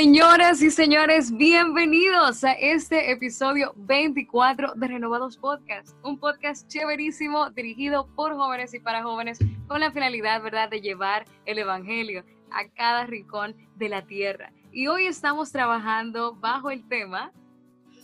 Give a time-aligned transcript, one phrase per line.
[0.00, 8.06] Señoras y señores, bienvenidos a este episodio 24 de Renovados Podcast, un podcast chéverísimo dirigido
[8.14, 12.22] por jóvenes y para jóvenes con la finalidad, ¿verdad?, de llevar el Evangelio
[12.52, 14.52] a cada rincón de la tierra.
[14.70, 17.32] Y hoy estamos trabajando bajo el tema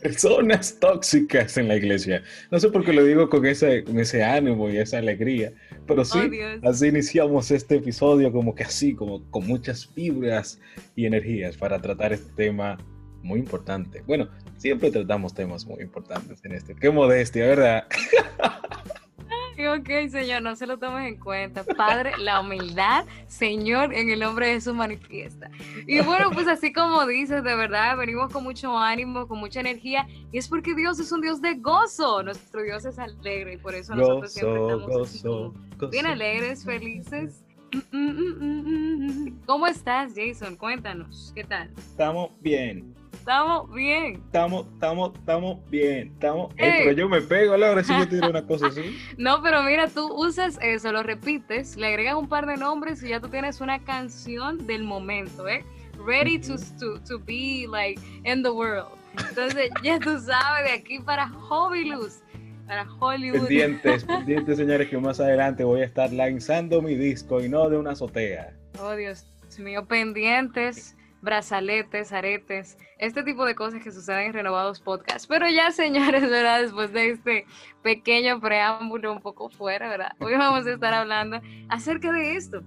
[0.04, 2.22] Personas tóxicas en la iglesia.
[2.50, 5.50] No sé por qué lo digo con ese, con ese ánimo y esa alegría,
[5.86, 10.60] pero sí, Oh, así iniciamos este episodio como que así, como con muchas fibras
[10.94, 12.76] y energías para tratar este tema
[13.22, 14.02] muy importante.
[14.06, 14.28] Bueno,
[14.58, 16.74] siempre tratamos temas muy importantes en este.
[16.74, 17.84] Qué modestia, ¿verdad?
[19.66, 21.64] Ok, Señor, no se lo tomes en cuenta.
[21.64, 25.50] Padre, la humildad, Señor, en el nombre de Jesús manifiesta.
[25.86, 30.06] Y bueno, pues así como dices, de verdad, venimos con mucho ánimo, con mucha energía,
[30.32, 32.22] y es porque Dios es un Dios de gozo.
[32.22, 35.88] Nuestro Dios es alegre, y por eso nosotros siempre Gozo, estamos gozo, gozo.
[35.90, 37.44] bien alegres, felices.
[37.90, 39.40] Mm, mm, mm.
[39.46, 40.56] ¿Cómo estás, Jason?
[40.56, 41.70] Cuéntanos, ¿qué tal?
[41.76, 42.94] Estamos bien.
[43.14, 44.14] Estamos bien.
[44.16, 46.08] Estamos, estamos, estamos bien.
[46.08, 46.52] Estamos.
[46.56, 46.80] Ey, Ey.
[46.84, 48.98] pero yo me pego, Laura, si yo tiro una cosa así.
[49.16, 53.08] No, pero mira, tú usas eso, lo repites, le agregas un par de nombres y
[53.08, 55.64] ya tú tienes una canción del momento, ¿eh?
[56.04, 58.88] Ready to, to, to be like in the world.
[59.28, 62.10] Entonces, ya tú sabes, de aquí para Hollywood,
[62.66, 63.46] para Hollywood.
[63.46, 67.78] Pendientes, pendientes, señores, que más adelante voy a estar lanzando mi disco y no de
[67.78, 68.52] una azotea.
[68.80, 69.24] Oh, Dios
[69.58, 75.26] mío, pendientes, brazaletes, aretes, este tipo de cosas que suceden en Renovados Podcast.
[75.26, 76.60] Pero ya, señores, ¿verdad?
[76.60, 77.46] Después de este
[77.82, 80.12] pequeño preámbulo un poco fuera, ¿verdad?
[80.20, 82.62] Hoy vamos a estar hablando acerca de esto.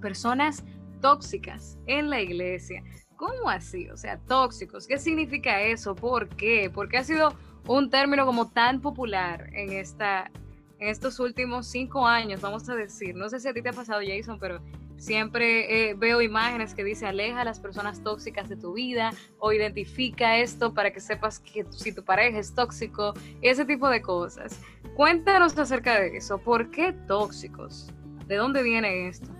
[0.00, 0.64] Personas
[1.02, 2.82] tóxicas en la iglesia.
[3.16, 3.90] ¿Cómo así?
[3.90, 4.86] O sea, tóxicos.
[4.86, 5.94] ¿Qué significa eso?
[5.94, 6.70] ¿Por qué?
[6.72, 7.34] Porque ha sido
[7.66, 10.30] un término como tan popular en esta
[10.78, 13.14] en estos últimos cinco años, vamos a decir.
[13.14, 14.62] No sé si a ti te ha pasado, Jason, pero
[15.00, 19.52] siempre eh, veo imágenes que dice aleja a las personas tóxicas de tu vida o
[19.52, 24.60] identifica esto para que sepas que si tu pareja es tóxico, ese tipo de cosas.
[24.94, 26.38] Cuéntanos acerca de eso.
[26.38, 27.90] ¿Por qué tóxicos?
[28.26, 29.30] ¿De dónde viene esto?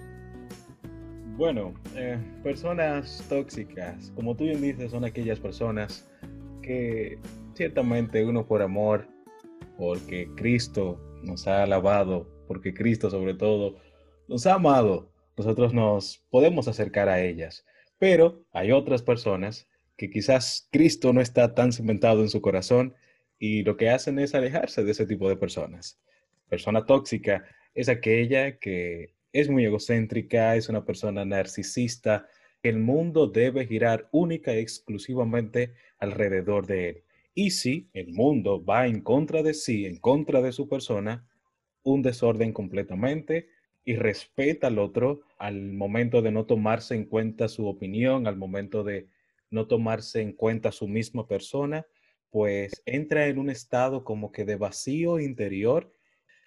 [1.37, 6.09] Bueno, eh, personas tóxicas, como tú bien dices, son aquellas personas
[6.63, 7.19] que
[7.55, 9.07] ciertamente uno por amor,
[9.77, 13.77] porque Cristo nos ha alabado, porque Cristo sobre todo
[14.29, 17.65] nos ha amado, nosotros nos podemos acercar a ellas.
[17.99, 22.95] Pero hay otras personas que quizás Cristo no está tan cimentado en su corazón
[23.39, 26.01] y lo que hacen es alejarse de ese tipo de personas.
[26.49, 32.27] Persona tóxica es aquella que es muy egocéntrica, es una persona narcisista.
[32.63, 37.05] El mundo debe girar única y exclusivamente alrededor de él.
[37.35, 41.27] Y si el mundo va en contra de sí, en contra de su persona,
[41.83, 43.49] un desorden completamente
[43.91, 48.85] y respeta al otro al momento de no tomarse en cuenta su opinión, al momento
[48.85, 49.09] de
[49.51, 51.85] no tomarse en cuenta su misma persona,
[52.31, 55.91] pues entra en un estado como que de vacío interior.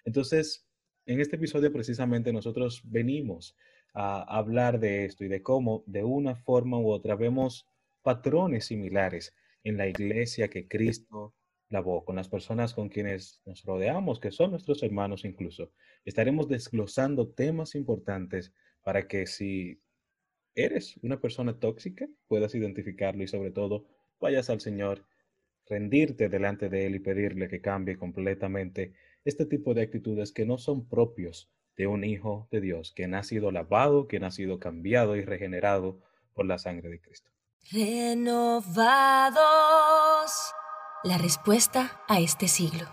[0.06, 0.66] Entonces,
[1.04, 3.54] en este episodio precisamente nosotros venimos
[3.92, 7.68] a hablar de esto y de cómo de una forma u otra vemos
[8.00, 9.34] patrones similares
[9.64, 11.34] en la iglesia que Cristo
[11.68, 15.72] lavó, con las personas con quienes nos rodeamos, que son nuestros hermanos incluso.
[16.04, 18.52] Estaremos desglosando temas importantes
[18.82, 19.80] para que si
[20.54, 23.86] eres una persona tóxica, puedas identificarlo y sobre todo
[24.20, 25.06] vayas al Señor,
[25.66, 28.92] rendirte delante de Él y pedirle que cambie completamente
[29.24, 33.22] este tipo de actitudes que no son propios de un hijo de Dios, quien ha
[33.22, 36.00] sido lavado, quien ha sido cambiado y regenerado
[36.34, 37.30] por la sangre de Cristo.
[37.72, 38.74] Renovados.
[41.04, 42.86] La respuesta a este siglo.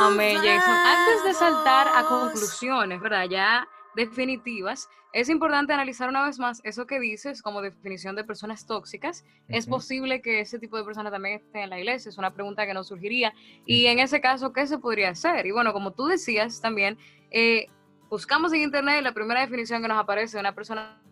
[0.00, 0.74] Amén, Jason.
[0.86, 3.26] Antes de saltar a conclusiones, ¿verdad?
[3.28, 8.66] Ya definitivas, es importante analizar una vez más eso que dices como definición de personas
[8.66, 9.24] tóxicas.
[9.48, 9.76] Es Ujú.
[9.76, 12.74] posible que ese tipo de personas también estén en la iglesia, es una pregunta que
[12.74, 13.34] nos surgiría.
[13.66, 15.46] Y en ese caso, ¿qué se podría hacer?
[15.46, 16.98] Y bueno, como tú decías también,
[17.30, 17.66] eh,
[18.08, 21.02] buscamos en internet y la primera definición que nos aparece de una persona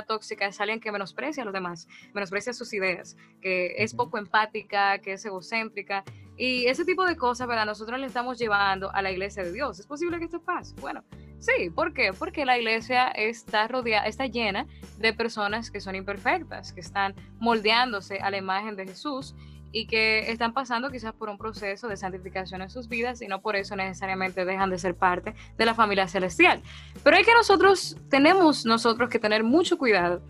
[0.00, 4.98] tóxica es alguien que menosprecia a los demás, menosprecia sus ideas, que es poco empática,
[5.00, 6.04] que es egocéntrica.
[6.38, 7.66] Y ese tipo de cosas, ¿verdad?
[7.66, 9.78] Nosotros le estamos llevando a la iglesia de Dios.
[9.78, 10.74] ¿Es posible que esto pase?
[10.80, 11.04] Bueno,
[11.42, 12.12] Sí, ¿por qué?
[12.16, 14.68] Porque la iglesia está rodeada, está llena
[14.98, 19.34] de personas que son imperfectas, que están moldeándose a la imagen de Jesús
[19.72, 23.40] y que están pasando quizás por un proceso de santificación en sus vidas y no
[23.40, 26.62] por eso necesariamente dejan de ser parte de la familia celestial.
[27.02, 30.22] Pero hay que nosotros, tenemos nosotros que tener mucho cuidado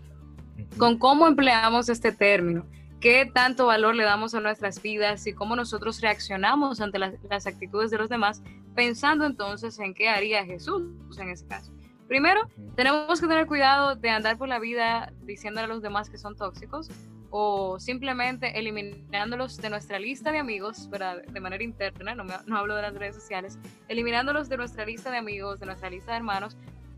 [0.77, 2.65] con cómo empleamos este término
[3.03, 7.91] qué tanto valor le damos a nuestras vidas y cómo nosotros reaccionamos ante las, actitudes
[7.91, 8.41] de los demás,
[8.75, 10.83] pensando entonces en qué haría Jesús
[11.19, 11.73] en ese caso.
[12.07, 12.47] Primero,
[12.77, 16.37] tenemos que tener cuidado de andar por la vida diciéndole a los demás que son
[16.37, 16.89] tóxicos
[17.35, 22.83] o simplemente eliminándolos de nuestra lista de amigos, de manera interna, no, no hablo de
[22.83, 23.57] las redes sociales,
[23.87, 26.55] eliminándolos de nuestra lista de amigos, de nuestra lista de hermanos,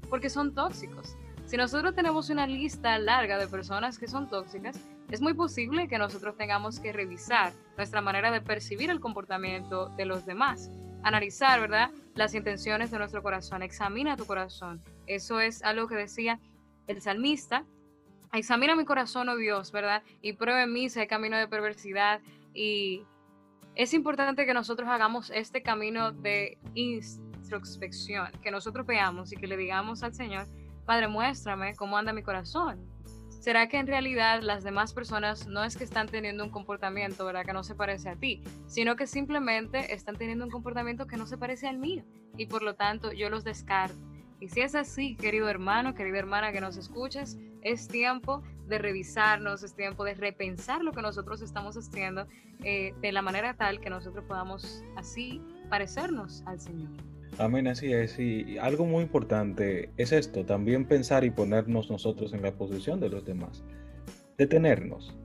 [0.10, 1.16] porque son tóxicos.
[1.46, 4.78] Si nosotros tenemos una lista larga de personas que son tóxicas,
[5.10, 10.04] es muy posible que nosotros tengamos que revisar nuestra manera de percibir el comportamiento de
[10.04, 10.70] los demás,
[11.04, 11.92] analizar, ¿verdad?
[12.14, 14.84] Las intenciones de nuestro corazón, examina tu corazón.
[15.08, 16.42] Eso es algo que decía
[16.88, 17.64] el salmista,
[18.34, 20.04] examina mi corazón, oh Dios, ¿verdad?
[20.22, 22.22] Y pruebe en mí si hay camino de perversidad.
[22.54, 23.04] Y
[23.76, 29.58] es importante que nosotros hagamos este camino de introspección, que nosotros veamos y que le
[29.58, 30.48] digamos al Señor,
[30.86, 32.96] Padre, muéstrame cómo anda mi corazón
[33.46, 37.46] ¿será que en realidad las demás personas no es que están teniendo un comportamiento, ¿verdad?
[37.46, 41.28] Que no se parece a ti, sino que simplemente están teniendo un comportamiento que no
[41.28, 42.04] se parece al mío
[42.38, 43.96] y por lo tanto yo los descarto.
[44.46, 49.64] Y si es así, querido hermano, querida hermana que nos escuches, es tiempo de revisarnos,
[49.64, 52.28] es tiempo de repensar lo que nosotros estamos haciendo
[52.64, 56.92] eh, de la manera tal que nosotros podamos así parecernos al Señor.
[57.40, 58.20] Amén, así es.
[58.20, 63.10] Y algo muy importante es esto, también pensar y ponernos nosotros en la posición de
[63.10, 63.64] los demás.
[64.38, 65.18] Detenernos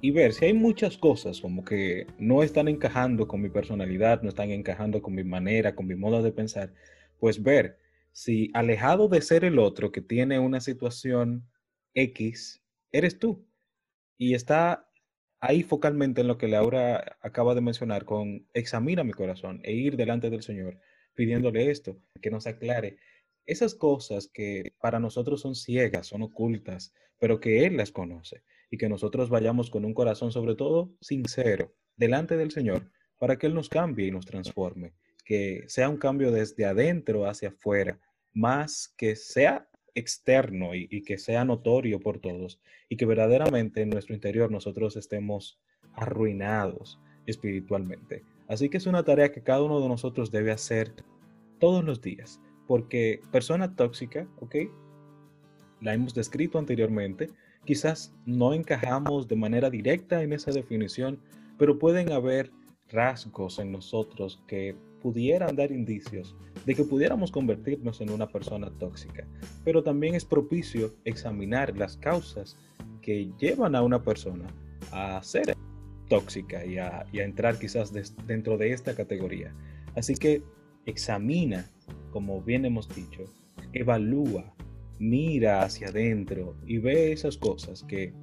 [0.00, 4.30] y ver si hay muchas cosas como que no están encajando con mi personalidad, no
[4.30, 6.72] están encajando con mi manera, con mi modo de pensar,
[7.20, 7.83] pues ver
[8.14, 11.50] si alejado de ser el otro que tiene una situación
[11.94, 12.62] X,
[12.92, 13.44] eres tú.
[14.16, 14.88] Y está
[15.40, 19.96] ahí focalmente en lo que Laura acaba de mencionar con examina mi corazón e ir
[19.96, 20.78] delante del Señor
[21.14, 22.98] pidiéndole esto, que nos aclare
[23.46, 28.78] esas cosas que para nosotros son ciegas, son ocultas, pero que Él las conoce y
[28.78, 33.54] que nosotros vayamos con un corazón sobre todo sincero delante del Señor para que Él
[33.54, 34.94] nos cambie y nos transforme,
[35.24, 37.98] que sea un cambio desde adentro hacia afuera,
[38.32, 43.90] más que sea externo y, y que sea notorio por todos y que verdaderamente en
[43.90, 45.58] nuestro interior nosotros estemos
[45.94, 48.24] arruinados espiritualmente.
[48.48, 50.92] Así que es una tarea que cada uno de nosotros debe hacer
[51.58, 54.56] todos los días, porque persona tóxica, ¿ok?
[55.80, 57.30] La hemos descrito anteriormente,
[57.64, 61.20] quizás no encajamos de manera directa en esa definición,
[61.58, 62.50] pero pueden haber
[62.90, 66.34] rasgos en nosotros que pudieran dar indicios
[66.64, 69.28] de que pudiéramos convertirnos en una persona tóxica.
[69.62, 72.56] Pero también es propicio examinar las causas
[73.02, 74.46] que llevan a una persona
[74.92, 75.54] a ser
[76.08, 77.92] tóxica y a, entrar quizás
[78.26, 79.54] dentro de esta categoría.
[79.94, 80.42] Así que
[80.86, 81.68] examina,
[82.10, 83.24] como bien hemos dicho,
[83.74, 84.54] evalúa,
[84.98, 88.14] mira hacia adentro y ve esas cosas que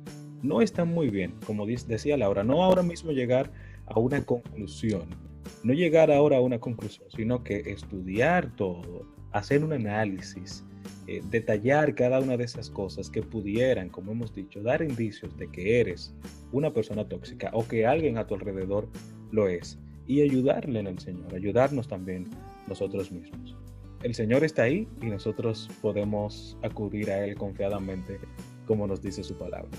[0.41, 3.51] no están muy bien, como decía Laura, no ahora mismo llegar
[3.85, 5.30] a una conclusión,
[5.63, 10.63] no llegar ahora a una conclusión, sino que estudiar todo, hacer un análisis,
[11.07, 15.47] eh, detallar cada una de esas cosas que pudieran, como hemos dicho, dar indicios de
[15.49, 16.13] que eres
[16.51, 18.87] una persona tóxica o que alguien a tu alrededor
[19.31, 22.27] lo es y ayudarle en el Señor, ayudarnos también
[22.67, 23.55] nosotros mismos.
[24.03, 28.19] El Señor está ahí y nosotros podemos acudir a Él confiadamente
[28.65, 29.69] como nos dice su palabra.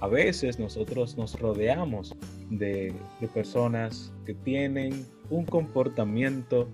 [0.00, 2.14] A veces nosotros nos rodeamos
[2.48, 2.94] de,
[3.34, 6.68] personas que tienen un comportamiento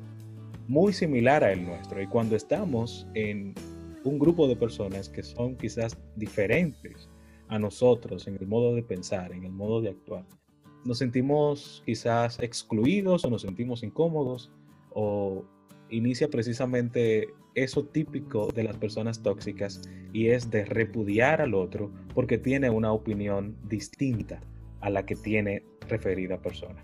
[0.69, 2.01] muy similar a el nuestro.
[2.01, 3.53] Y cuando estamos en
[4.05, 7.09] un grupo de personas que son quizás diferentes
[7.49, 10.25] a nosotros en el modo de pensar, en el modo de actuar,
[10.85, 14.53] nos sentimos quizás excluidos o nos sentimos incómodos
[14.95, 15.45] o
[15.91, 19.83] inicia precisamente eso típico de las personas tóxicas
[20.13, 24.41] y es de repudiar al otro porque tiene una opinión distinta
[24.81, 26.81] a la que tiene referida persona.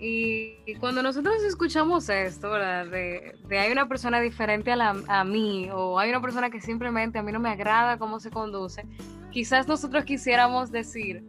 [0.00, 2.86] Y, cuando nosotros escuchamos esto, ¿verdad?
[2.86, 7.22] De, hay una persona diferente a, a mí o hay una persona que simplemente a
[7.22, 8.84] mí no me agrada cómo se conduce,
[9.30, 11.24] quizás nosotros quisiéramos decir,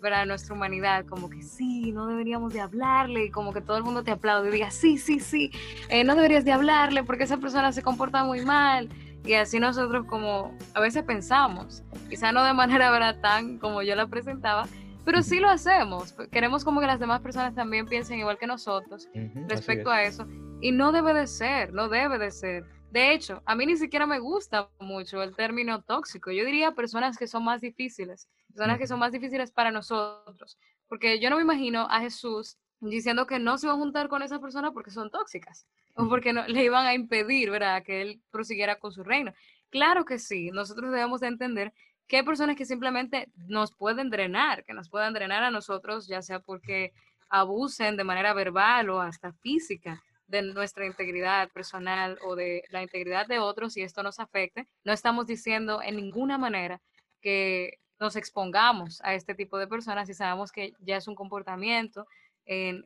[0.00, 0.26] ¿verdad?
[0.26, 4.02] Nuestra humanidad, como que sí, no deberíamos de hablarle, y como que todo el mundo
[4.02, 5.50] te aplaude y diga, sí, sí, sí,
[5.88, 8.88] eh, no deberías de hablarle porque esa persona se comporta muy mal.
[9.24, 13.20] Y así nosotros como a veces pensamos, quizás no de manera ¿verdad?
[13.20, 14.66] tan como yo la presentaba,
[15.04, 16.14] pero sí lo hacemos.
[16.30, 19.08] Queremos como que las demás personas también piensen igual que nosotros
[19.48, 20.26] respecto a eso.
[20.62, 22.64] Y no debe de ser, no debe de ser.
[22.90, 26.30] De hecho, a mí ni siquiera me gusta mucho el término tóxico.
[26.30, 31.20] Yo diría personas que son más difíciles, personas que son más difíciles para nosotros, porque
[31.20, 34.40] yo no me imagino a Jesús diciendo que no se va a juntar con esas
[34.40, 38.76] personas porque son tóxicas o porque no, le iban a impedir, ¿verdad?, que él prosiguiera
[38.76, 39.32] con su reino.
[39.70, 41.72] Claro que sí, nosotros debemos de entender
[42.06, 46.22] que hay personas que simplemente nos pueden drenar, que nos pueden drenar a nosotros, ya
[46.22, 46.92] sea porque
[47.28, 53.26] abusen de manera verbal o hasta física de nuestra integridad personal o de la integridad
[53.26, 54.66] de otros y esto nos afecte.
[54.84, 56.80] No estamos diciendo en ninguna manera
[57.20, 62.06] que nos expongamos a este tipo de personas y sabemos que ya es un comportamiento
[62.46, 62.84] en,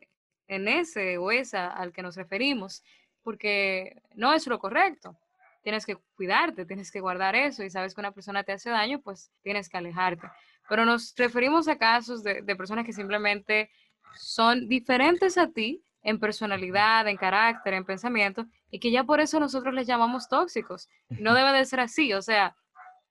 [0.49, 2.83] en ese o esa al que nos referimos,
[3.23, 5.16] porque no es lo correcto
[5.64, 9.00] tienes que cuidarte, tienes que guardar eso y sabes que una persona te hace daño,
[9.00, 10.28] pues tienes que alejarte.
[10.68, 13.71] Pero nos referimos a casos de, personas que simplemente
[14.14, 19.40] son diferentes a ti en personalidad, en carácter, en pensamiento, y que ya por eso
[19.40, 20.88] nosotros les llamamos tóxicos.
[21.09, 22.54] No debe de ser así, o sea,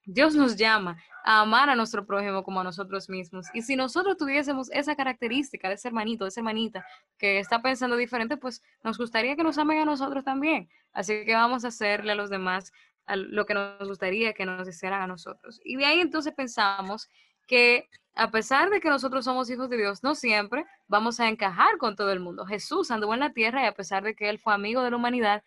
[0.06, 3.48] Dios nos llama a amar a nuestro prójimo como a nosotros mismos.
[3.54, 6.86] Y si nosotros tuviésemos esa característica de ese hermanito, de esa hermanita
[7.18, 10.70] que está pensando diferente, pues nos gustaría que nos amen a nosotros también.
[10.92, 12.72] Así que vamos a hacerle a los demás
[13.08, 15.60] lo que nos gustaría que nos hicieran a nosotros.
[15.64, 17.10] Y de ahí entonces pensamos
[17.48, 21.78] que a pesar de que nosotros somos hijos de Dios, no siempre vamos a encajar
[21.78, 22.46] con todo el mundo.
[22.46, 24.98] Jesús anduvo en la tierra y a pesar de que él fue amigo de la
[24.98, 25.44] humanidad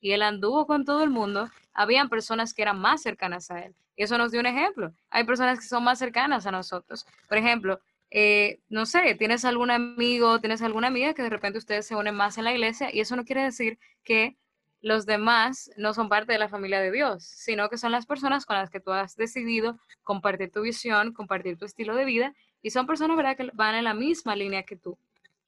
[0.00, 3.74] y él anduvo con todo el mundo, habían personas que eran más cercanas a él.
[3.96, 4.92] Y eso nos dio un ejemplo.
[5.10, 7.06] Hay personas que son más cercanas a nosotros.
[7.28, 11.86] Por ejemplo, eh, no sé, tienes algún amigo, tienes alguna amiga que de repente ustedes
[11.86, 14.36] se unen más en la iglesia y eso no quiere decir que
[14.80, 18.44] los demás no son parte de la familia de Dios, sino que son las personas
[18.44, 22.70] con las que tú has decidido compartir tu visión, compartir tu estilo de vida y
[22.70, 23.36] son personas ¿verdad?
[23.36, 24.98] que van en la misma línea que tú.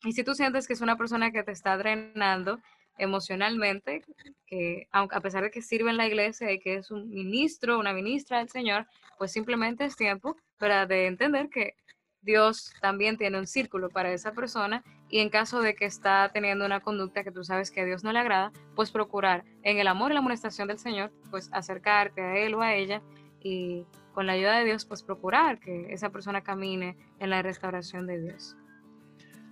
[0.04, 2.60] Y si tú sientes que es una persona que te está drenando,
[2.98, 4.02] emocionalmente,
[4.46, 7.78] que aunque a pesar de que sirve en la iglesia y que es un ministro,
[7.78, 8.86] una ministra del Señor,
[9.18, 11.74] pues simplemente es tiempo para de entender que
[12.22, 16.66] Dios también tiene un círculo para esa persona y en caso de que está teniendo
[16.66, 19.86] una conducta que tú sabes que a Dios no le agrada, pues procurar en el
[19.86, 23.00] amor y la amonestación del Señor, pues acercarte a él o a ella
[23.40, 28.06] y con la ayuda de Dios, pues procurar que esa persona camine en la restauración
[28.06, 28.56] de Dios.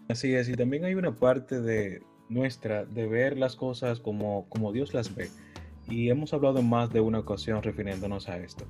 [0.09, 4.73] Así es, y también hay una parte de, nuestra de ver las cosas como, como
[4.73, 5.29] Dios las ve.
[5.89, 8.65] Y hemos hablado en más de una ocasión refiriéndonos a esto.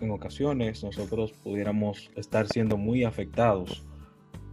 [0.00, 3.84] en ocasiones nosotros pudiéramos estar siendo muy afectados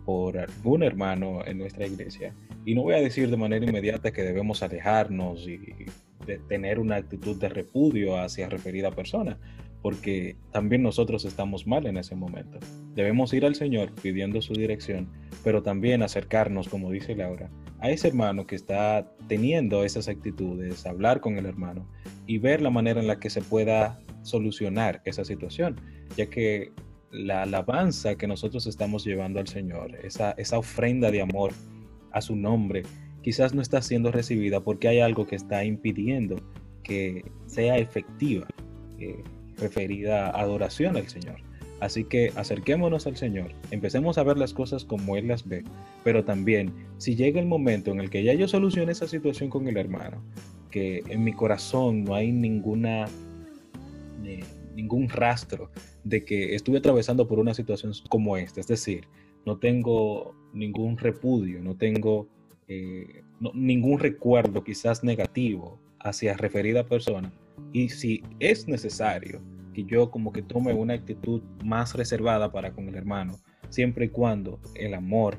[0.06, 2.34] por algún hermano en nuestra iglesia.
[2.66, 5.60] Y no voy a decir de manera inmediata que debemos alejarnos y
[6.48, 9.38] tener una actitud de repudio hacia referida persona,
[9.88, 12.60] porque también nosotros estamos mal en ese momento.
[12.94, 15.10] Debemos ir al Señor pidiendo su dirección,
[15.46, 21.22] pero también acercarnos, como dice Laura, a ese hermano que está teniendo esas actitudes, hablar
[21.22, 21.88] con el hermano
[22.26, 25.80] y ver la manera en la que se pueda solucionar esa situación,
[26.18, 26.74] ya que
[27.10, 31.54] la alabanza que nosotros estamos llevando al Señor, esa, esa ofrenda de amor
[32.12, 32.84] a su nombre,
[33.22, 36.36] quizás no está siendo recibida porque hay algo que está impidiendo
[36.84, 38.48] que sea efectiva,
[39.00, 39.24] eh,
[39.58, 41.38] referida adoración al Señor.
[41.80, 45.64] Así que acerquémonos al Señor, empecemos a ver las cosas como Él las ve,
[46.04, 49.68] pero también si llega el momento en el que ya yo solucione esa situación con
[49.68, 50.24] el hermano,
[50.72, 53.06] que en mi corazón no hay ninguna,
[54.76, 55.70] ningún rastro
[56.04, 59.08] de que estuve atravesando por una situación como esta, es decir,
[59.46, 62.28] no tengo ningún repudio, no tengo
[62.68, 63.22] eh,
[63.54, 67.32] ningún recuerdo quizás negativo hacia referida persona,
[67.74, 69.42] y si es necesario,
[69.74, 73.38] que yo como que tome una actitud más reservada para con el hermano,
[73.70, 75.38] siempre y cuando el amor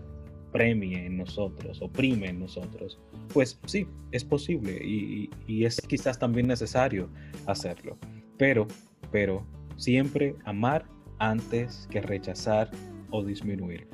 [0.52, 2.98] premie en nosotros, oprime en nosotros,
[3.32, 7.10] pues sí, es posible y, y, es quizás también necesario
[7.46, 7.98] hacerlo.
[8.38, 8.66] Pero,
[9.10, 9.44] pero,
[9.76, 10.86] siempre amar
[11.18, 12.70] antes que rechazar
[13.10, 13.86] o disminuir.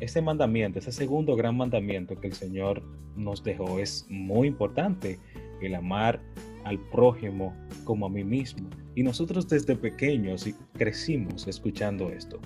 [0.00, 2.82] Ese mandamiento, ese segundo gran mandamiento que el Señor
[3.16, 5.18] nos dejó es muy importante,
[5.60, 6.20] el amar
[6.64, 7.54] al prójimo
[7.84, 8.68] como a mí mismo.
[8.94, 12.40] Y nosotros desde pequeños crecimos escuchando esto.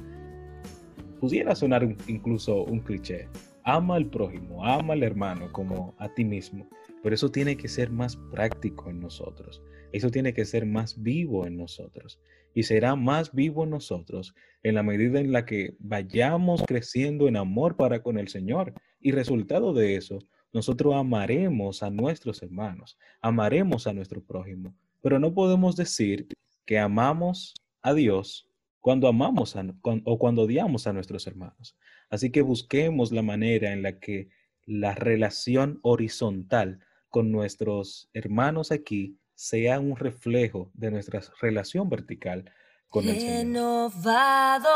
[1.20, 3.28] Pudiera sonar incluso un cliché.
[3.64, 6.68] Ama al prójimo, ama al hermano como a ti mismo.
[7.02, 9.62] Pero eso tiene que ser más práctico en nosotros.
[9.92, 12.20] Eso tiene que ser más vivo en nosotros.
[12.54, 17.36] Y será más vivo en nosotros en la medida en la que vayamos creciendo en
[17.36, 18.72] amor para con el Señor.
[19.00, 20.18] Y resultado de eso,
[20.52, 26.28] nosotros amaremos a nuestros hermanos, amaremos a nuestro prójimo, pero no podemos decir
[26.64, 28.48] que amamos a Dios
[28.80, 29.56] cuando amamos
[30.04, 31.76] o cuando odiamos a nuestros hermanos.
[32.08, 34.28] Así que busquemos la manera en la que
[34.64, 42.50] la relación horizontal con nuestros hermanos aquí sea un reflejo de nuestra relación vertical
[42.88, 43.36] con el Señor.
[43.36, 44.70] Renovados.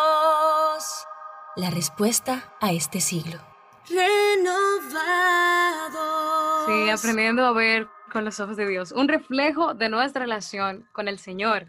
[1.57, 3.41] La respuesta a este siglo.
[3.89, 5.60] Renovados.
[6.71, 11.09] Sí, aprendiendo a ver con los ojos de Dios, un reflejo de nuestra relación con
[11.09, 11.67] el Señor.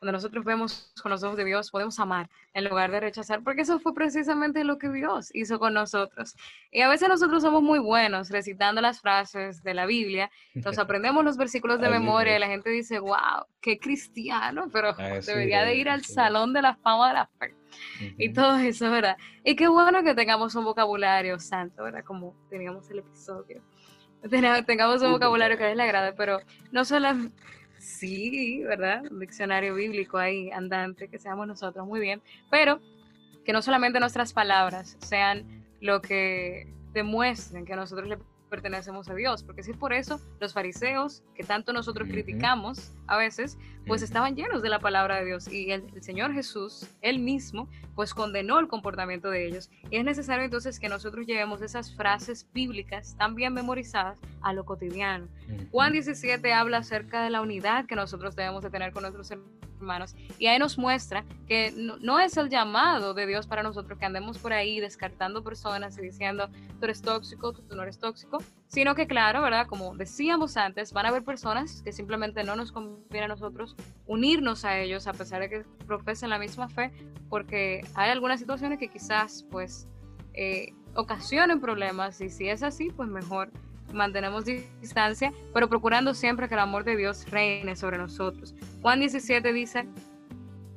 [0.00, 3.62] Cuando nosotros vemos con los ojos de Dios, podemos amar en lugar de rechazar, porque
[3.62, 6.34] eso fue precisamente lo que Dios hizo con nosotros.
[6.72, 11.24] Y a veces nosotros somos muy buenos recitando las frases de la Biblia, nos aprendemos
[11.24, 15.88] los versículos de memoria y la gente dice, wow, qué cristiano, pero debería de ir
[15.88, 17.54] al salón de la fama de la fe.
[18.18, 19.16] Y todo eso, ¿verdad?
[19.44, 22.02] Y qué bueno que tengamos un vocabulario santo, ¿verdad?
[22.04, 23.62] Como teníamos el episodio
[24.66, 26.40] tengamos un vocabulario que a él le agrade, pero
[26.72, 27.08] no solo,
[27.78, 29.02] sí, ¿verdad?
[29.10, 32.80] Un diccionario bíblico ahí andante, que seamos nosotros, muy bien, pero
[33.44, 39.42] que no solamente nuestras palabras sean lo que demuestren que nosotros le pertenecemos a Dios,
[39.42, 44.36] porque si es por eso, los fariseos, que tanto nosotros criticamos a veces, pues estaban
[44.36, 48.68] llenos de la palabra de Dios y el, Señor Jesús, él mismo, pues condenó el
[48.68, 49.70] comportamiento de ellos.
[49.90, 54.64] Y es necesario entonces que nosotros llevemos esas frases bíblicas tan bien memorizadas a lo
[54.64, 55.28] cotidiano.
[55.70, 59.64] Juan 17 habla acerca de la unidad que nosotros debemos de tener con nuestros hermanos
[59.84, 60.14] hermanos.
[60.38, 64.38] Y ahí nos muestra que no, es el llamado de Dios para nosotros que andemos
[64.38, 66.48] por ahí descartando personas y diciendo,
[66.78, 69.66] tú eres tóxico, tú, no eres tóxico, sino que claro, ¿verdad?
[69.66, 73.76] Como decíamos antes, van a haber personas que simplemente no nos conviene a nosotros
[74.06, 76.90] unirnos a ellos a pesar de que profesen la misma fe,
[77.28, 79.86] porque hay algunas situaciones que quizás pues
[80.32, 83.50] eh, ocasionen problemas y si es así, pues mejor
[83.94, 88.54] mantenemos distancia, pero procurando siempre que el amor de Dios reine sobre nosotros.
[88.82, 89.86] Juan 17 dice,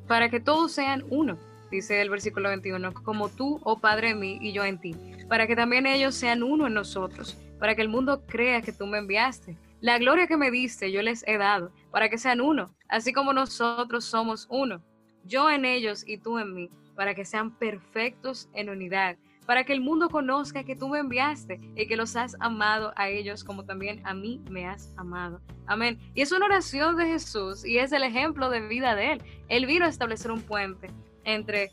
[0.07, 1.37] para que todos sean uno,
[1.69, 4.95] dice el versículo 21, como tú, oh Padre en mí y yo en ti,
[5.27, 8.85] para que también ellos sean uno en nosotros, para que el mundo crea que tú
[8.87, 9.57] me enviaste.
[9.81, 13.33] La gloria que me diste yo les he dado, para que sean uno, así como
[13.33, 14.81] nosotros somos uno,
[15.23, 19.73] yo en ellos y tú en mí, para que sean perfectos en unidad para que
[19.73, 23.63] el mundo conozca que tú me enviaste y que los has amado a ellos como
[23.63, 25.41] también a mí me has amado.
[25.65, 25.97] Amén.
[26.13, 29.23] Y es una oración de Jesús y es el ejemplo de vida de Él.
[29.47, 30.91] Él vino a establecer un puente
[31.23, 31.71] entre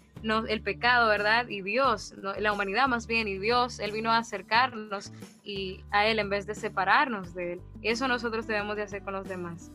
[0.48, 1.48] el pecado, ¿verdad?
[1.48, 6.18] Y Dios, la humanidad más bien, y Dios, Él vino a acercarnos y a Él
[6.18, 7.60] en vez de separarnos de Él.
[7.82, 9.70] Eso nosotros debemos de hacer con los demás.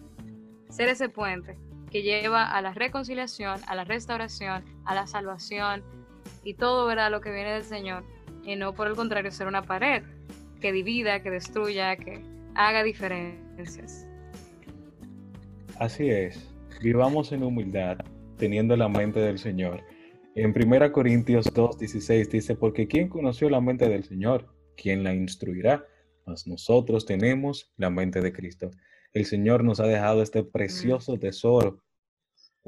[0.70, 1.58] Ser ese puente
[1.92, 5.84] que lleva a la reconciliación, a la restauración, a la salvación,
[6.44, 8.04] y todo verá lo que viene del Señor
[8.44, 10.04] y no por el contrario ser una pared
[10.62, 12.22] que divida, que destruya, que
[12.56, 14.08] haga diferencias.
[15.80, 18.00] Así es, vivamos en humildad,
[18.38, 19.82] teniendo la mente del Señor.
[20.36, 24.48] En 1 Corintios 2.16 dice, porque ¿quién conoció la mente del Señor?
[24.76, 25.86] ¿Quién la instruirá?
[26.26, 28.72] Mas nosotros tenemos la mente de Cristo.
[29.14, 31.82] El Señor nos ha dejado este precioso tesoro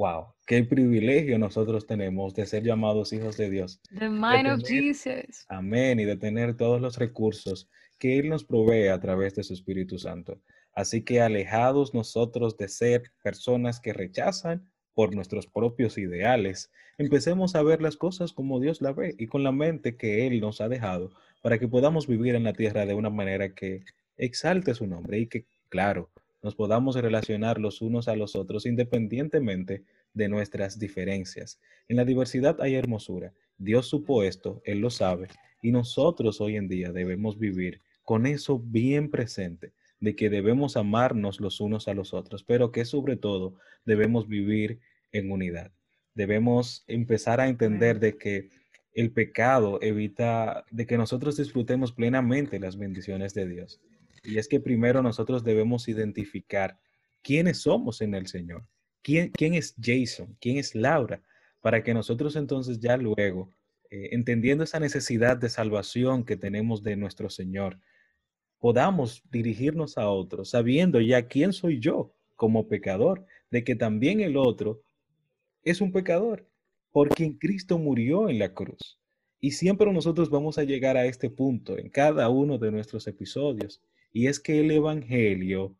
[0.02, 3.80] wow, qué privilegio nosotros tenemos de ser llamados hijos de Dios.
[4.00, 5.46] The mind of Jesus.
[5.48, 9.54] Amén, y de tener todos los recursos que Él nos provee a través de su
[9.54, 10.42] Espíritu Santo.
[10.74, 17.62] Así que alejados nosotros de ser personas que rechazan por nuestros propios ideales, empecemos a
[17.62, 20.68] ver las cosas como Dios la ve y con la mente que Él nos ha
[20.68, 21.12] dejado
[21.44, 23.84] para que podamos vivir en la tierra de una manera que
[24.18, 26.10] exalte su nombre y que, claro,
[26.41, 31.60] nos podamos relacionar los unos a los otros independientemente de nuestras diferencias.
[31.88, 33.34] En la diversidad hay hermosura.
[33.58, 35.27] Dios supo esto, Él lo sabe,
[35.62, 41.39] y nosotros hoy en día debemos vivir con eso bien presente, de que debemos amarnos
[41.39, 44.80] los unos a los otros, pero que sobre todo debemos vivir
[45.12, 45.71] en unidad.
[46.15, 48.49] Debemos empezar a entender de que
[48.93, 53.80] el pecado evita de que nosotros disfrutemos plenamente las bendiciones de Dios.
[54.24, 56.80] Y es que primero nosotros debemos identificar
[57.22, 58.66] quiénes somos en el Señor.
[59.02, 60.38] ¿Quién, quién es Jason?
[60.40, 61.22] ¿Quién es Laura?
[61.62, 63.50] Para que nosotros entonces ya luego,
[63.90, 67.80] eh, entendiendo esa necesidad de salvación que tenemos de nuestro Señor,
[68.60, 74.38] podamos dirigirnos a otros, sabiendo ya quién soy yo como pecador, de que también el
[74.38, 74.82] otro
[75.64, 76.48] es un pecador,
[76.92, 79.00] por quien Cristo murió en la cruz.
[79.40, 83.82] Y siempre nosotros vamos a llegar a este punto en cada uno de nuestros episodios,
[84.13, 85.76] y es que el Evangelio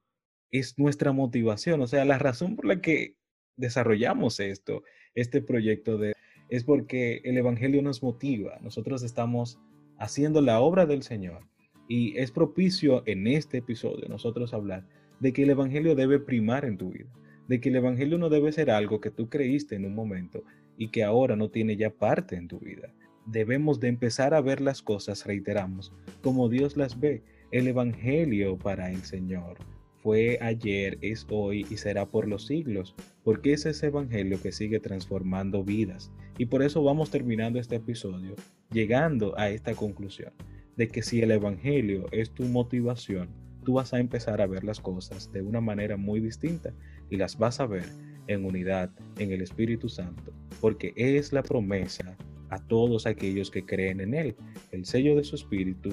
[0.52, 3.16] es nuestra motivación, o sea, la razón por la que
[3.58, 4.84] desarrollamos esto,
[5.16, 6.14] este proyecto de,
[6.50, 9.60] es porque el Evangelio nos motiva, nosotros estamos
[9.98, 11.48] haciendo la obra del Señor
[11.88, 14.88] y es propicio en este episodio nosotros hablar
[15.20, 17.10] de que el Evangelio debe primar en tu vida,
[17.48, 20.44] de que el Evangelio no debe ser algo que tú creíste en un momento
[20.78, 22.94] y que ahora no tiene ya parte en tu vida.
[23.28, 28.92] Debemos de empezar a ver las cosas, reiteramos, como Dios las ve el Evangelio para
[28.92, 29.58] el Señor
[30.02, 34.80] fue ayer, es hoy y será por los siglos, porque es ese Evangelio que sigue
[34.80, 36.12] transformando vidas.
[36.38, 38.36] Y por eso vamos terminando este episodio,
[38.72, 40.32] llegando a esta conclusión,
[40.78, 43.30] de que si el Evangelio es tu motivación,
[43.64, 46.74] tú vas a empezar a ver las cosas de una manera muy distinta
[47.10, 47.86] y las vas a ver
[48.28, 52.18] en unidad en el Espíritu Santo, porque es la promesa
[52.50, 54.36] a todos aquellos que creen en Él,
[54.72, 55.90] el sello de su Espíritu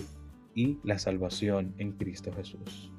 [0.59, 2.90] y la salvación en Cristo Jesús.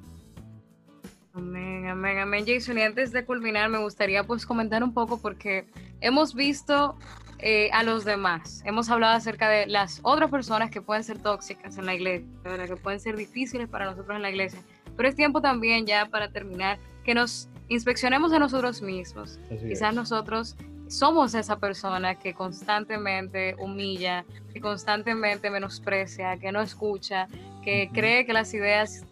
[1.34, 2.78] Amén, amén, amén, Jason.
[2.78, 5.66] Y antes de culminar, me gustaría pues comentar un poco porque
[6.00, 6.96] hemos visto
[7.38, 8.62] eh, a los demás.
[8.64, 12.26] Hemos hablado acerca de las otras personas que pueden ser tóxicas en la iglesia,
[12.66, 14.60] que pueden ser difíciles para nosotros en la iglesia.
[14.96, 19.38] Pero es tiempo también ya para terminar que nos inspeccionemos a nosotros mismos.
[19.68, 20.56] Quizás nosotros
[20.90, 27.28] somos esa persona que constantemente humilla, que constantemente menosprecia, que no escucha,
[27.62, 29.04] que cree que las ideas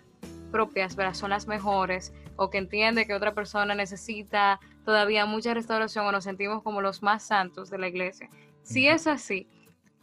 [0.51, 6.13] propias son las mejores o que entiende que otra persona necesita todavía mucha restauración o
[6.13, 8.31] nos sentimos como los más santos de la iglesia.
[8.63, 9.47] Si es así,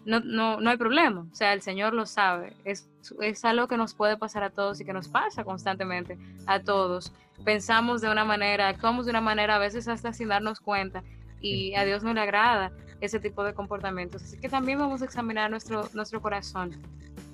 [0.06, 1.26] no, no, no hay problema.
[1.32, 2.54] O sea, el Señor lo sabe.
[2.64, 2.90] Es,
[3.22, 7.14] es algo que nos puede pasar a todos y que nos pasa constantemente a todos.
[7.44, 11.04] Pensamos de una manera, actuamos de una manera a veces hasta sin darnos cuenta
[11.42, 14.24] y a Dios no le agrada ese tipo de comportamientos.
[14.24, 16.72] Así que también vamos a examinar nuestro, nuestro corazón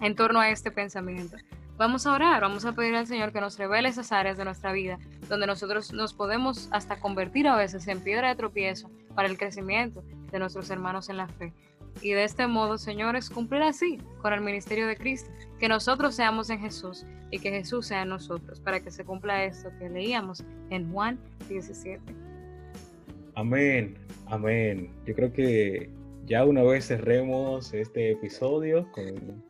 [0.02, 1.38] en torno a este pensamiento.
[1.78, 4.71] Vamos a orar, vamos a pedir al Señor que nos revele esas áreas de nuestra
[4.71, 9.38] vida donde nosotros nos podemos hasta convertir a veces en piedra de tropiezo para el
[9.38, 11.54] crecimiento de nuestros hermanos en la fe.
[12.02, 16.50] Y de este modo, señores, cumplir así con el ministerio de Cristo, que nosotros seamos
[16.50, 20.43] en Jesús y que Jesús sea en nosotros, para que se cumpla esto que leíamos
[20.69, 21.19] en Juan
[21.50, 22.02] 17.
[23.36, 23.97] Amén,
[24.32, 24.89] amén.
[25.06, 25.89] Yo creo que
[26.26, 29.44] ya una vez cerremos este episodio con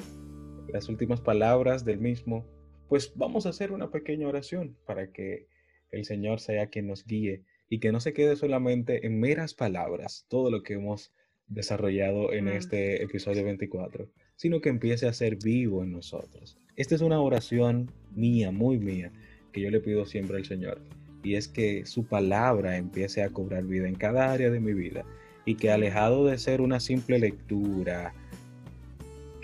[0.73, 2.45] las últimas palabras del mismo,
[2.89, 5.45] pues vamos a hacer una pequeña oración para que
[5.91, 10.25] el Señor sea quien nos guíe y que no se quede solamente en meras palabras
[10.29, 11.13] todo lo que hemos
[11.47, 16.57] desarrollado en este episodio 24, sino que empiece a ser vivo en nosotros.
[16.75, 19.11] Esta es una oración mía, muy mía,
[19.51, 20.81] que yo le pido siempre al Señor,
[21.23, 25.05] y es que su palabra empiece a cobrar vida en cada área de mi vida
[25.45, 28.13] y que alejado de ser una simple lectura,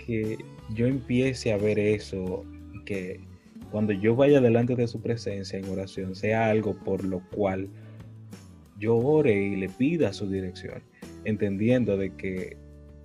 [0.04, 0.38] que
[0.74, 2.44] yo empiece a ver eso,
[2.84, 3.20] que
[3.70, 7.68] cuando yo vaya delante de su presencia en oración sea algo por lo cual
[8.78, 10.82] yo ore y le pida su dirección,
[11.24, 12.56] entendiendo de que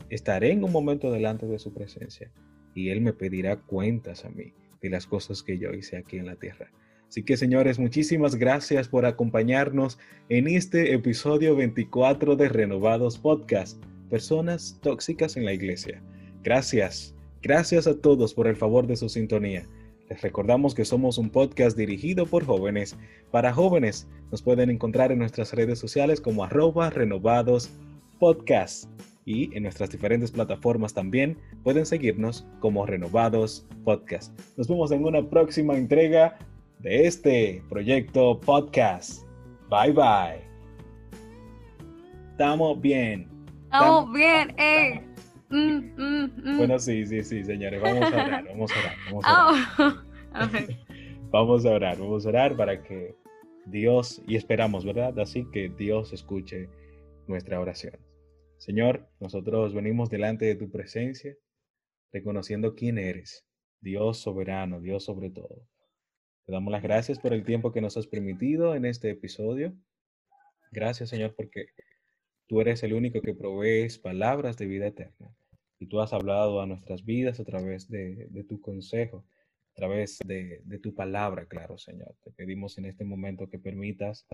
[0.09, 2.31] estaré en un momento delante de su presencia
[2.75, 6.27] y Él me pedirá cuentas a mí de las cosas que yo hice aquí en
[6.27, 6.71] la tierra.
[7.13, 9.99] Así que señores, muchísimas gracias por acompañarnos
[10.29, 13.77] en este episodio 24 de Renovados Podcast,
[14.09, 16.01] Personas Tóxicas en la Iglesia.
[16.43, 17.13] Gracias.
[17.43, 19.61] Gracias a todos por el favor de su sintonía.
[20.09, 22.97] Les recordamos que somos un podcast dirigido por jóvenes.
[23.29, 27.69] Para jóvenes nos pueden encontrar en nuestras redes sociales como arroba renovados
[28.17, 28.89] podcast
[29.23, 34.35] y en nuestras diferentes plataformas también pueden seguirnos como renovados podcast.
[34.57, 36.39] Nos vemos en una próxima entrega
[36.83, 39.25] de este proyecto podcast.
[39.69, 40.43] Bye bye.
[42.31, 43.29] Estamos bien.
[43.63, 45.01] Estamos bien, eh.
[45.49, 46.57] Mm, mm, mm.
[46.57, 49.95] Bueno, sí, sí, sí, señores, vamos a orar, vamos a orar, vamos a orar.
[51.31, 53.15] vamos a orar, vamos a orar para que
[53.65, 55.17] Dios, y esperamos, ¿verdad?
[55.19, 56.69] Así que Dios escuche
[57.27, 57.97] nuestra oración.
[58.57, 61.33] Señor, nosotros venimos delante de tu presencia,
[62.11, 63.45] reconociendo quién eres,
[63.79, 65.65] Dios soberano, Dios sobre todo.
[66.45, 69.73] Te damos las gracias por el tiempo que nos has permitido en este episodio.
[70.71, 71.67] Gracias, Señor, porque
[72.47, 75.33] tú eres el único que provees palabras de vida eterna
[75.79, 79.25] y tú has hablado a nuestras vidas a través de, tu consejo,
[79.71, 82.13] a través de, de, tu palabra, claro, Señor.
[82.21, 84.27] Te pedimos en este momento que permitas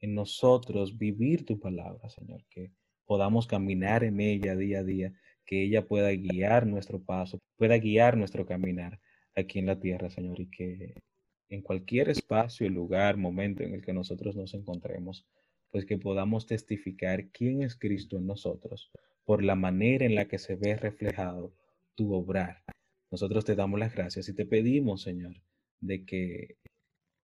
[0.00, 2.70] en nosotros vivir tu palabra, Señor, que
[3.06, 5.14] podamos caminar en ella día a día,
[5.46, 9.00] que ella pueda guiar nuestro paso, pueda guiar nuestro caminar
[9.34, 10.94] aquí en la tierra, Señor, y que
[11.50, 15.26] en cualquier espacio, lugar, momento en el que nosotros nos encontremos,
[15.70, 18.90] pues que podamos testificar quién es Cristo en nosotros
[19.24, 21.52] por la manera en la que se ve reflejado
[21.94, 22.62] tu obrar.
[23.10, 25.36] Nosotros te damos las gracias y te pedimos, Señor,
[25.80, 26.56] de que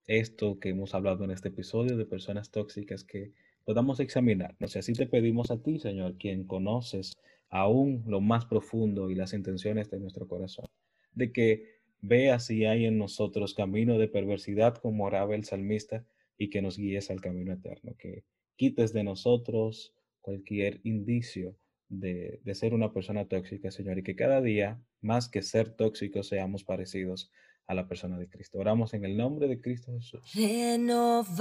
[0.06, 3.32] esto que hemos hablado en este episodio de personas tóxicas, que
[3.64, 4.74] podamos examinarnos.
[4.74, 7.12] Y así te pedimos a ti, Señor, quien conoces
[7.48, 10.66] aún lo más profundo y las intenciones de nuestro corazón,
[11.12, 11.75] de que
[12.06, 16.04] veas si hay en nosotros camino de perversidad como oraba el salmista
[16.38, 18.24] y que nos guíes al camino eterno, que
[18.56, 21.56] quites de nosotros cualquier indicio
[21.88, 26.64] de, ser una persona tóxica, Señor, y que cada día, más que ser tóxicos, seamos
[26.64, 27.30] parecidos
[27.66, 28.58] a la persona de Cristo.
[28.58, 30.32] Oramos en el nombre de Cristo Jesús.
[30.34, 31.36] Renovados.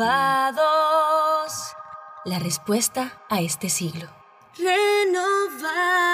[2.26, 4.08] La respuesta a este siglo.
[4.58, 6.05] Renovados.